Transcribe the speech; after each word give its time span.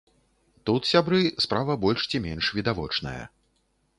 Тут, 0.69 0.87
сябры, 0.91 1.19
справа 1.45 1.75
больш 1.85 2.07
ці 2.13 2.21
менш 2.25 2.45
відавочная. 2.61 3.21